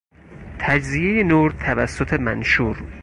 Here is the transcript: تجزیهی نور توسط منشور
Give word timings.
تجزیهی 0.59 1.23
نور 1.23 1.51
توسط 1.51 2.13
منشور 2.13 2.83